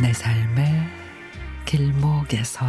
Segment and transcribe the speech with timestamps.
[0.00, 0.88] 내 삶의
[1.64, 2.64] 길목에서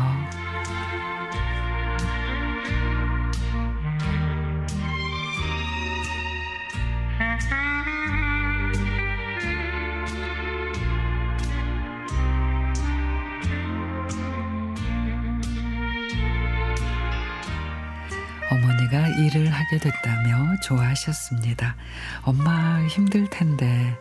[18.52, 21.75] 어머니가 일을 하게 됐다며 좋아하셨습니다.
[22.23, 23.95] 엄마 힘들 텐데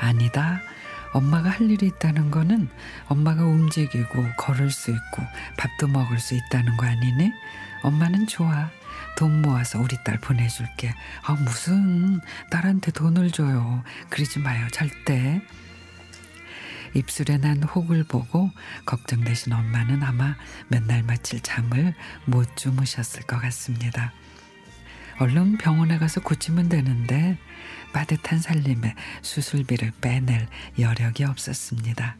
[0.00, 0.60] 아니다.
[1.12, 2.68] 엄마가 할 일이 있다는 거는
[3.08, 5.22] 엄마가 움직이고 걸을 수 있고
[5.58, 7.30] 밥도 먹을 수 있다는 거 아니니?
[7.82, 8.70] 엄마는 좋아.
[9.16, 10.94] 돈 모아서 우리 딸 보내줄게.
[11.24, 12.20] 아, 무슨
[12.50, 13.82] 딸한테 돈을 줘요.
[14.08, 15.42] 그러지 마요, 절대.
[16.94, 18.50] 입술에 난 혹을 보고
[18.86, 20.36] 걱정되신 엄마는 아마
[20.68, 21.94] 몇 날 며칠 잠을
[22.26, 24.12] 못 주무셨을 것 같습니다.
[25.22, 27.38] 얼른 병원에 가서 고치면 되는데
[27.92, 30.48] 빠듯한 살림에 수술비를 빼낼
[30.80, 32.16] 여력이 없었습니다.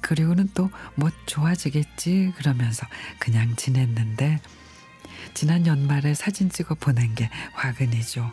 [0.00, 2.88] 그리고는 또 뭐 좋아지겠지 그러면서
[3.20, 4.40] 그냥 지냈는데
[5.32, 8.32] 지난 연말에 사진 찍어 보낸 게 화근이죠.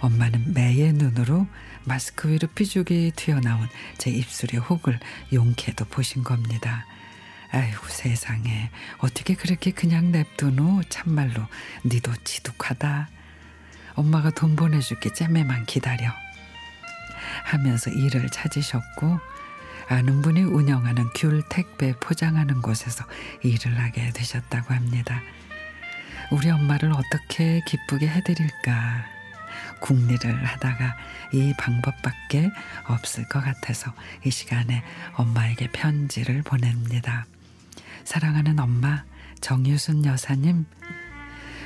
[0.00, 1.46] 엄마는 매의 눈으로
[1.84, 4.98] 마스크 위로 피죽이 튀어나온 제 입술의 혹을
[5.32, 6.86] 용케도 보신 겁니다.
[7.52, 11.46] 아이고 세상에 어떻게 그렇게 그냥 냅두노 참말로
[11.84, 13.08] 니도 지독하다.
[13.94, 16.10] 엄마가 돈 보내줄게 잼매만 기다려.
[17.44, 19.20] 하면서 일을 찾으셨고
[19.88, 23.04] 아는 분이 운영하는 귤 택배 포장하는 곳에서
[23.42, 25.20] 일을 하게 되셨다고 합니다.
[26.30, 29.04] 우리 엄마를 어떻게 기쁘게 해드릴까
[29.80, 30.96] 궁리를 하다가
[31.34, 32.50] 이 방법밖에
[32.84, 33.92] 없을 것 같아서
[34.24, 34.82] 이 시간에
[35.14, 37.26] 엄마에게 편지를 보냅니다.
[38.04, 39.04] 사랑하는 엄마
[39.40, 40.66] 정유순 여사님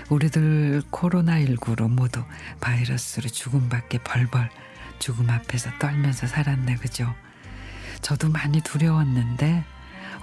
[0.08, 2.22] 우리들 코로나19로 모두
[2.60, 4.50] 바이러스로 죽음밖에 벌벌
[4.98, 7.12] 죽음 앞에서 떨면서 살았네 그죠?
[8.02, 9.64] 저도 많이 두려웠는데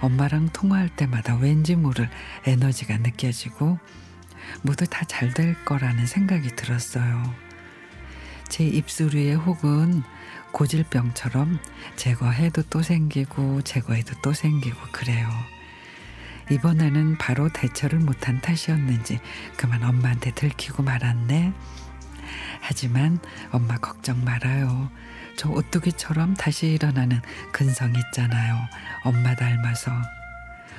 [0.00, 2.08] 엄마랑 통화할 때마다 왠지 모를
[2.46, 3.78] 에너지가 느껴지고
[4.62, 7.34] 모두 다 잘 될 거라는 생각이 들었어요.
[8.48, 10.02] 제 입술 위에 혹은
[10.52, 11.58] 고질병처럼
[11.96, 15.28] 제거해도 또 생기고 제거해도 또 생기고 그래요.
[16.50, 19.20] 이번에는 바로 대처를 못한 탓이었는지
[19.56, 21.52] 그만 엄마한테 들키고 말았네.
[22.60, 23.18] 하지만
[23.50, 24.90] 엄마 걱정 말아요.
[25.36, 27.20] 저 오뚜기처럼 다시 일어나는
[27.52, 28.56] 근성 있잖아요.
[29.04, 29.90] 엄마 닮아서.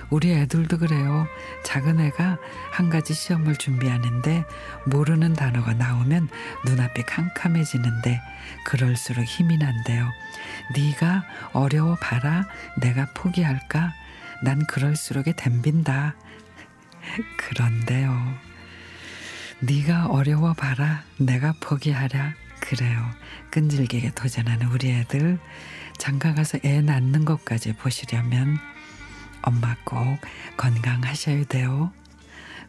[0.10, 1.28] 우리 애들도 그래요.
[1.64, 2.38] 작은 애가
[2.72, 4.46] 한 가지 시험을 준비하는데
[4.86, 6.30] 모르는 단어가 나오면
[6.66, 8.22] 눈앞이 캄캄해지는데
[8.66, 10.08] 그럴수록 힘이 난대요.
[10.76, 12.48] 네가 어려워 봐라.
[12.80, 13.94] 내가 포기할까?
[14.44, 16.16] 난 그럴수록에 덤빈다.
[17.38, 18.12] 그런데요.
[19.62, 21.04] 네가 어려워 봐라.
[21.18, 22.34] 내가 포기하랴.
[22.60, 23.12] 그래요.
[23.52, 25.40] 끈질기게 도전하는 우리 애들
[25.98, 28.58] 장가 가서 애 낳는 것까지 보시려면
[29.42, 30.20] 엄마 꼭
[30.58, 31.92] 건강하셔야 돼요.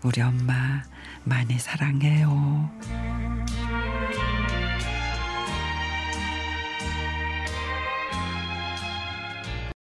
[0.03, 0.83] 우리 엄마
[1.25, 2.71] 많이 사랑해요.